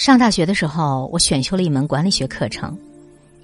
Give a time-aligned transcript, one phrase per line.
[0.00, 2.74] 上大学的时候，我选修了一门管理学课程。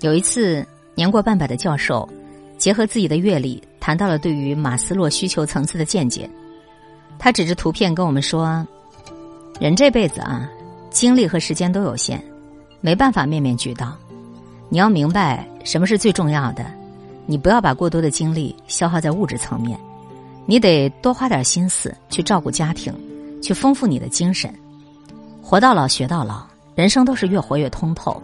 [0.00, 2.08] 有一次，年过半百的教授
[2.56, 6.26] 结合自己的阅历，谈到了对于马斯洛需求层次的见解。
[7.18, 8.66] 他指着图片跟我们说
[9.60, 10.48] ：“人这辈子啊，
[10.88, 12.18] 精力和时间都有限，
[12.80, 13.94] 没办法面面俱到。
[14.70, 16.64] 你要明白什么是最重要的，
[17.26, 19.78] 你不要把过多的精力消耗在物质层面，
[20.46, 22.94] 你得多花点心思去照顾家庭，
[23.42, 24.50] 去丰富你的精神。”
[25.48, 26.44] 活到老，学到老，
[26.74, 28.20] 人生都是越活越通透。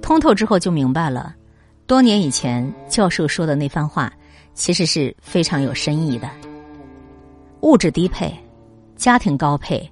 [0.00, 1.34] 通透之后，就明白了，
[1.86, 4.10] 多年以前教授说的那番话，
[4.54, 6.30] 其实是非常有深意的。
[7.60, 8.34] 物质低配，
[8.96, 9.86] 家庭高配，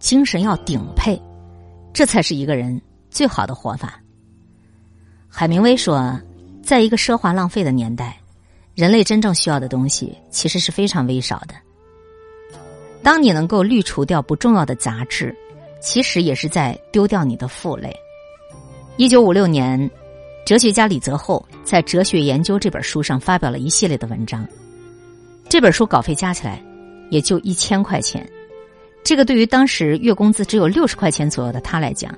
[0.00, 1.16] 精神要顶配，
[1.92, 4.00] 这才是一个人最好的活法。
[5.28, 6.20] 海明威说，
[6.64, 8.18] 在一个奢华浪费的年代，
[8.74, 11.54] 人类真正需要的东西其实是非常微少的。
[13.04, 15.32] 当你能够滤除掉不重要的杂质。
[15.86, 17.94] 其实也是在丢掉你的负累。
[18.96, 19.88] 一九五六年，
[20.44, 24.44] 哲学家李泽厚在《哲学研究》这本书上发表了一系列的文章。
[25.48, 26.60] 这本书稿费加起来
[27.08, 28.28] 也就一千块钱，
[29.04, 32.12] 这个对于当时月工资只有六十块钱左右的他来讲，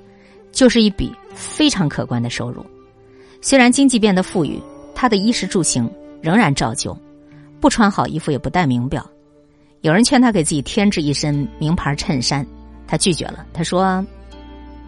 [0.51, 2.65] 就是一笔非常可观的收入。
[3.43, 4.59] 虽然经济变得富裕，
[4.95, 5.89] 他的衣食住行
[6.23, 6.97] 仍然照旧，
[7.61, 9.07] 不穿好衣服，也不戴名表。
[9.83, 12.47] 有人劝他给自己添置一身名牌衬衫。
[12.89, 13.47] 他拒绝了。
[13.53, 14.05] 他说：“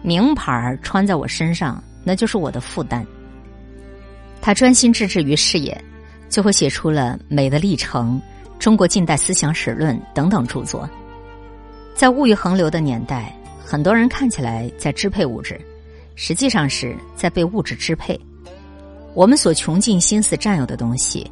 [0.03, 3.05] 名牌穿在我身上，那就是我的负担。”
[4.41, 5.79] 他专心致志于事业，
[6.27, 8.19] 最后写出了《美的历程》
[8.57, 10.89] 《中国近代思想史论》等等著作。
[11.93, 13.31] 在物欲横流的年代，
[13.63, 15.61] 很多人看起来在支配物质，
[16.15, 18.19] 实际上是在被物质支配。
[19.13, 21.29] 我们所穷尽心思占有的东西，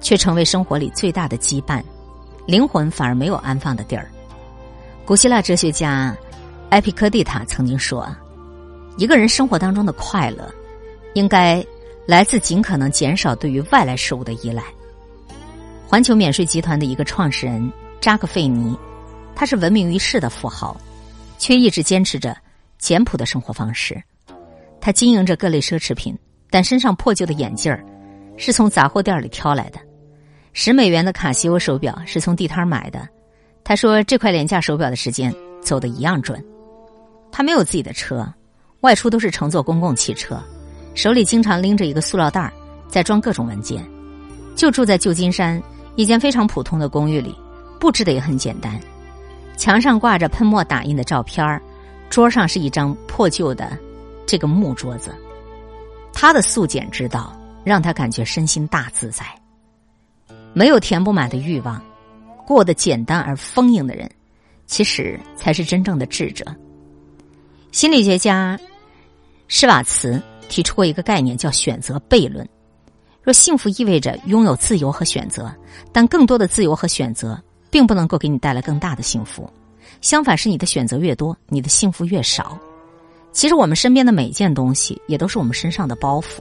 [0.00, 1.80] 却成为生活里最大的羁绊，
[2.46, 4.10] 灵魂反而没有安放的地儿。
[5.06, 6.16] 古希腊哲学家
[6.70, 8.04] 埃皮科蒂塔曾经说
[8.98, 10.52] ：“一个人生活当中的快乐，
[11.14, 11.64] 应该
[12.08, 14.64] 来自尽可能减少对于外来事物的依赖。”
[15.86, 18.76] 环球免税集团的一个创始人扎克费尼，
[19.36, 20.76] 他是闻名于世的富豪，
[21.38, 22.36] 却一直坚持着
[22.76, 24.02] 简朴的生活方式。
[24.80, 26.18] 他经营着各类奢侈品，
[26.50, 27.80] 但身上破旧的眼镜儿
[28.36, 29.78] 是从杂货店里挑来的，
[30.52, 33.08] 十美元的卡西欧手表是从地摊买的。
[33.68, 36.40] 他说：“这块廉价手表的时间走的一样准。
[37.32, 38.24] 他没有自己的车，
[38.82, 40.40] 外出都是乘坐公共汽车，
[40.94, 42.52] 手里经常拎着一个塑料袋儿，
[42.86, 43.84] 在装各种文件。
[44.54, 45.60] 就住在旧金山
[45.96, 47.34] 一间非常普通的公寓里，
[47.80, 48.80] 布置的也很简单，
[49.56, 51.60] 墙上挂着喷墨打印的照片儿，
[52.08, 53.76] 桌上是一张破旧的
[54.26, 55.10] 这个木桌子。
[56.12, 59.26] 他的素简之道让他感觉身心大自在，
[60.54, 61.82] 没有填不满的欲望。”
[62.46, 64.08] 过得简单而丰盈的人，
[64.66, 66.44] 其实才是真正的智者。
[67.72, 68.58] 心理学家
[69.48, 72.48] 施瓦茨提出过一个概念，叫“选择悖论”。
[73.20, 75.52] 若幸福意味着拥有自由和选择，
[75.92, 77.36] 但更多的自由和选择
[77.68, 79.50] 并不能够给你带来更大的幸福。
[80.00, 82.56] 相反，是你的选择越多，你的幸福越少。
[83.32, 86.40] 其实，我们身边的每一件东西，也都是我们身上的包袱。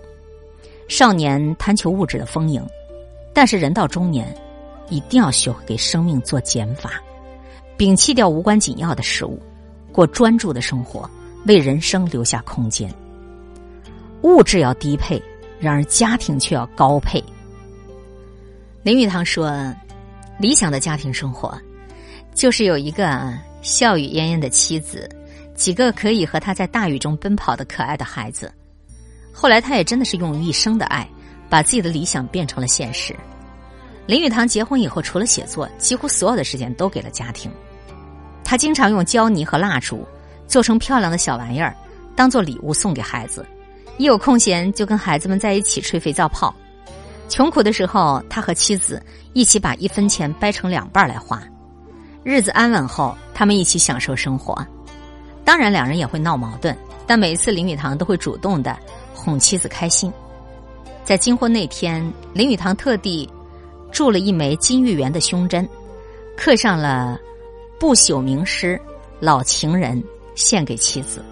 [0.87, 2.63] 少年贪求物质的丰盈，
[3.33, 4.31] 但是人到中年。
[4.89, 7.01] 一定要学会给生命做减法，
[7.77, 9.41] 摒弃掉无关紧要的事物，
[9.91, 11.09] 过专注的生活，
[11.45, 12.93] 为人生留下空间。
[14.21, 15.21] 物质要低配，
[15.59, 17.23] 然而家庭却要高配。
[18.83, 19.73] 林语堂说
[20.39, 21.59] ：“理想的家庭生活，
[22.33, 25.09] 就是有一个笑语嫣嫣的妻子，
[25.55, 28.51] 几个可以和他在大雨中奔跑的可爱的孩子。”
[29.33, 31.07] 后来，他也真的是用一生的爱，
[31.49, 33.15] 把自己的理想变成了现实。
[34.07, 37.51] 林语堂结婚以后，除了写作，几乎所有的时间都给了家庭。
[38.43, 40.05] 他经常用胶泥和蜡烛
[40.47, 41.75] 做成漂亮的小玩意儿，
[42.15, 43.43] 当做礼物送给孩子。
[43.97, 46.53] 一有空闲，就跟孩子们在一起吹肥皂泡。
[47.27, 49.01] 穷苦的时候，他和妻子
[49.33, 51.41] 一起把一分钱掰成两半来花。
[52.23, 54.55] 日子安稳后，他们一起享受生活。
[55.43, 56.77] 当然，两人也会闹矛盾，
[57.07, 58.77] 但每一次林语堂都会主动的
[59.15, 60.13] 哄妻子开心。
[61.03, 63.27] 在金婚那天，林语堂特地。
[63.95, 65.65] 铸了一枚金玉缘的胸针，
[66.35, 67.17] 刻上了
[67.79, 68.77] “不朽名诗，
[69.21, 70.03] 老情人”，
[70.35, 71.23] 献给妻子。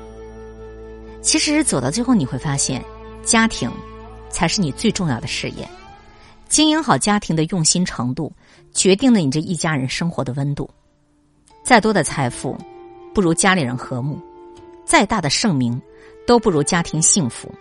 [1.22, 2.82] 其实走到最后，你会发现，
[3.22, 3.70] 家庭
[4.30, 5.68] 才是你最重要的事业。
[6.48, 8.32] 经营好家庭的用心程度，
[8.72, 10.70] 决定了你这一家人生活的温度。
[11.66, 12.58] 再多的财富，
[13.14, 14.16] 不如家里人和睦；
[14.86, 15.82] 再大的盛名，
[16.26, 17.54] 都不如家庭幸福。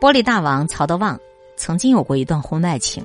[0.00, 1.20] 玻璃大王曹德旺
[1.58, 3.04] 曾经有过一段婚外情。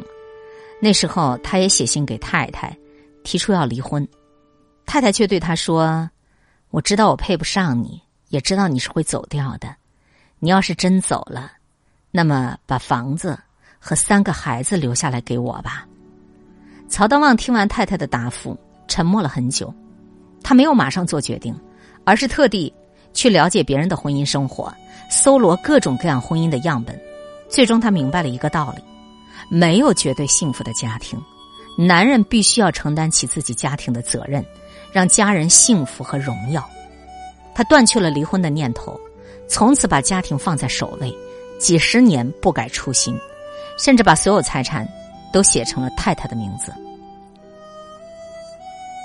[0.79, 2.75] 那时候，他也写信给太太，
[3.23, 4.07] 提出要离婚。
[4.85, 6.09] 太太却对他说
[6.69, 9.75] ：“我知道我配不上你，也知道你是会走掉的。
[10.39, 11.51] 你要是真走了，
[12.11, 13.37] 那么把房子
[13.79, 15.85] 和三个孩子留下来给我吧。”
[16.87, 18.57] 曹德旺听完太太的答复，
[18.87, 19.73] 沉默了很久。
[20.41, 21.53] 他没有马上做决定，
[22.05, 22.73] 而是特地
[23.13, 24.73] 去了解别人的婚姻生活，
[25.09, 26.97] 搜罗各种各样婚姻的样本。
[27.49, 28.81] 最终，他明白了一个道理：
[29.49, 31.21] 没有绝对幸福的家庭。
[31.77, 34.43] 男人必须要承担起自己家庭的责任，
[34.91, 36.67] 让家人幸福和荣耀。
[37.53, 38.99] 他断去了离婚的念头，
[39.47, 41.15] 从此把家庭放在首位，
[41.59, 43.15] 几十年不改初心，
[43.77, 44.87] 甚至把所有财产
[45.31, 46.73] 都写成了太太的名字。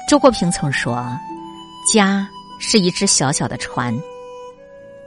[0.09, 1.07] 周国平曾说
[1.93, 2.27] ：“家
[2.59, 3.95] 是一只小小的船，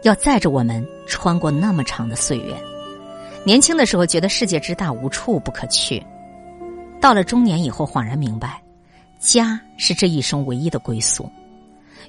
[0.04, 2.56] 要载着我们穿过那么长的岁月。
[3.46, 6.06] 年轻的时候觉得世界之大无处不可去。”
[7.00, 8.62] 到了中年以后，恍然明白，
[9.20, 11.30] 家是这一生唯一的归宿。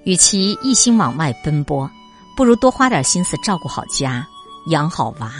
[0.05, 1.91] 与其一心往外奔波，
[2.37, 4.27] 不如多花点心思照顾好家，
[4.69, 5.31] 养好娃。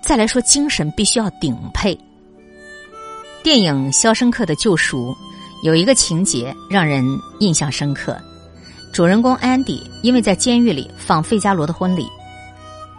[0.00, 1.98] 再来说，精神必须要顶配。
[3.42, 5.12] 电影《肖申克的救赎》
[5.62, 7.04] 有一个情节让人
[7.40, 8.18] 印象深刻：
[8.92, 12.08] 主人公安迪因为在监狱里放费加罗的婚礼，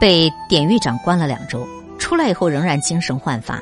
[0.01, 1.63] 被典狱长关了两周，
[1.99, 3.61] 出来以后仍然精神焕发。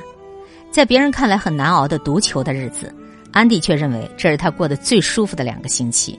[0.71, 2.95] 在别人看来很难熬的读球的日子，
[3.33, 6.17] 安迪却认为这是他过得最舒服的两个星期。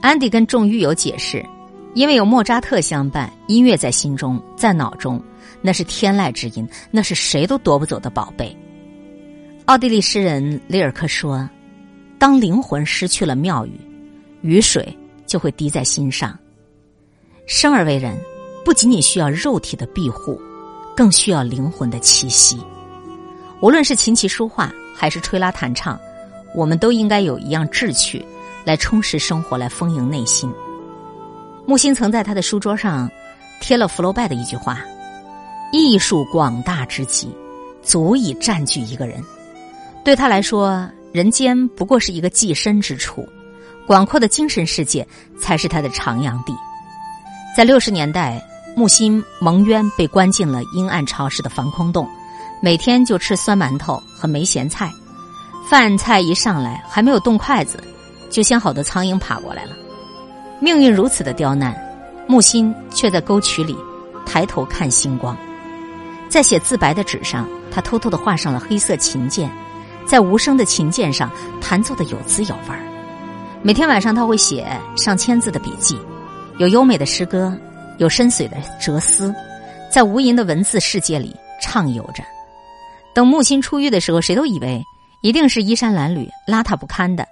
[0.00, 1.44] 安迪跟众狱友解释，
[1.92, 5.22] 因为有莫扎特相伴，音乐在心中，在脑中，
[5.60, 8.56] 那是天籁之音，那是谁都夺不走的宝贝。
[9.66, 11.46] 奥地利诗人里尔克说
[12.18, 13.78] ：“当灵魂失去了庙宇，
[14.40, 14.96] 雨水
[15.26, 16.38] 就会滴在心上。
[17.46, 18.18] 生而为人，
[18.66, 20.42] 不仅仅需要肉体的庇护，
[20.96, 22.60] 更需要灵魂的栖息。”
[23.62, 25.96] 无论是琴棋书画，还是吹拉弹唱，
[26.52, 28.26] 我们都应该有一样志趣，
[28.64, 30.52] 来充实生活，来丰盈内心。
[31.64, 33.08] 木心曾在他的书桌上
[33.60, 34.80] 贴了福楼拜的一句话
[35.72, 37.32] ：“艺术广大之极，
[37.84, 39.22] 足以占据一个人。”
[40.04, 43.24] 对他来说，人间不过是一个寄身之处，
[43.86, 45.06] 广阔的精神世界
[45.38, 46.52] 才是他的徜徉地。
[47.56, 48.44] 在六十年代，
[48.78, 52.06] 木心蒙冤被关进了阴暗潮湿的防空洞。
[52.60, 54.92] 每天就吃酸馒头和没咸菜，
[55.66, 57.82] 饭菜一上来还没有动筷子，
[58.28, 59.70] 就先好多苍蝇爬过来了。
[60.60, 61.74] 命运如此的刁难，
[62.26, 63.74] 木心却在沟渠里
[64.26, 65.34] 抬头看星光。
[66.28, 69.50] 在写自白的纸上，他偷偷的画上了黑色琴键，
[70.04, 71.30] 在无声的琴键上
[71.62, 72.82] 弹奏的有滋有味儿。
[73.62, 75.98] 每天晚上他会写上千字的笔记，
[76.58, 77.56] 有优美的诗歌，
[77.98, 79.34] 有深邃的哲思，
[79.90, 82.22] 在无垠的文字世界里畅游着。
[83.14, 84.82] 等木心出狱的时候，谁都以为
[85.22, 87.26] 一定是衣衫褴褛、邋遢不堪的。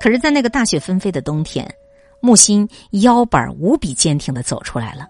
[0.00, 1.68] 可是，在那个大雪纷飞的冬天，
[2.20, 5.08] 木心腰板无比坚挺的走出来了，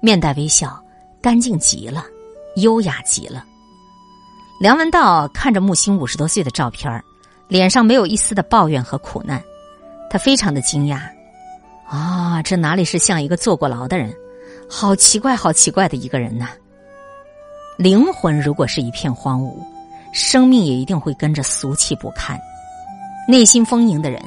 [0.00, 0.80] 面带微笑，
[1.20, 2.04] 干净极了，
[2.56, 3.44] 优雅极了。
[4.60, 7.02] 梁文道看着木心五十多岁的照片
[7.48, 9.42] 脸上没有一丝的抱怨和苦难，
[10.08, 11.00] 他非常的惊讶。
[11.86, 14.14] 啊，这哪里是像一个坐过牢的人？
[14.68, 16.48] 好奇怪，好奇怪的一个人呐！
[17.78, 19.54] 灵魂如果是一片荒芜，
[20.12, 22.38] 生命也一定会跟着俗气不堪。
[23.26, 24.22] 内心丰盈的人，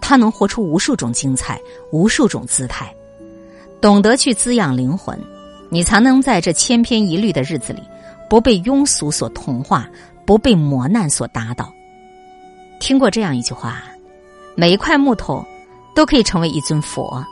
[0.00, 1.60] 他能活出无数种精彩，
[1.92, 2.92] 无数种姿态。
[3.80, 5.18] 懂得去滋养灵魂，
[5.68, 7.82] 你才能在这千篇一律的日子里，
[8.28, 9.86] 不被庸俗所同化，
[10.24, 11.70] 不被磨难所打倒。
[12.80, 13.82] 听过这样一句话：
[14.54, 15.44] 每一块木头
[15.94, 17.24] 都可以成为一尊佛，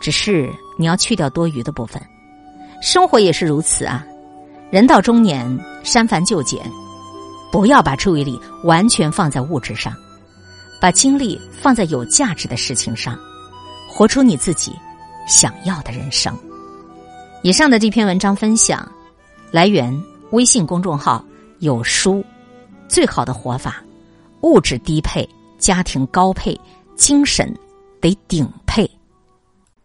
[0.00, 2.00] 只是你要去掉多余的部分。
[2.80, 4.04] 生活也是如此啊。
[4.70, 6.62] 人到中年，删繁就简，
[7.50, 9.92] 不要把注意力完全放在物质上，
[10.80, 13.18] 把精力放在有价值的事情上，
[13.88, 14.72] 活出你自己
[15.26, 16.36] 想要的人生。
[17.42, 18.86] 以上的这篇文章分享
[19.50, 19.90] 来源
[20.32, 21.24] 微信公众号
[21.60, 22.22] “有书”，
[22.88, 23.82] 最好的活法：
[24.42, 25.26] 物质低配，
[25.56, 26.60] 家庭高配，
[26.94, 27.52] 精神
[28.00, 28.88] 得顶配。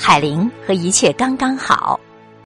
[0.00, 1.98] 海玲”和“一切刚刚好”。